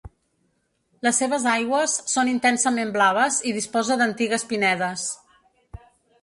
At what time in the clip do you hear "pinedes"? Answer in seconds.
4.55-5.07